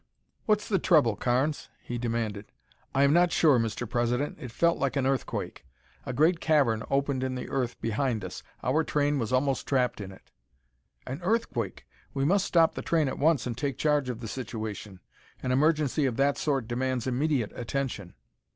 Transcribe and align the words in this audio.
"What's 0.47 0.67
the 0.67 0.79
trouble, 0.79 1.15
Carnes?" 1.15 1.69
he 1.79 1.99
demanded. 1.99 2.51
"I 2.95 3.03
am 3.03 3.13
not 3.13 3.31
sure, 3.31 3.59
Mr. 3.59 3.87
President. 3.87 4.35
It 4.41 4.49
felt 4.51 4.79
like 4.79 4.95
an 4.95 5.05
earthquake. 5.05 5.63
A 6.07 6.11
great 6.11 6.39
cavern 6.39 6.81
opened 6.89 7.23
in 7.23 7.35
the 7.35 7.47
earth 7.49 7.79
behind 7.81 8.25
us. 8.25 8.41
Our 8.63 8.83
train 8.83 9.19
was 9.19 9.31
almost 9.31 9.67
trapped 9.67 10.01
in 10.01 10.11
it." 10.11 10.31
"An 11.05 11.19
earthquake! 11.21 11.85
We 12.15 12.25
must 12.25 12.47
stop 12.47 12.73
the 12.73 12.81
train 12.81 13.07
at 13.09 13.19
once 13.19 13.45
and 13.45 13.55
take 13.55 13.77
charge 13.77 14.09
of 14.09 14.21
the 14.21 14.27
situation. 14.27 15.01
An 15.43 15.51
emergency 15.51 16.07
of 16.07 16.17
that 16.17 16.35
sort 16.35 16.67
demands 16.67 17.05
immediate 17.05 17.51
attention." 17.55 18.15